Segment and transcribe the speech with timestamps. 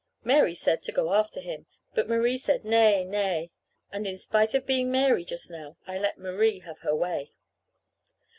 [0.23, 3.51] Mary said to go after him; but Marie said nay, nay.
[3.91, 7.33] And in spite of being Mary just now, I let Marie have her way.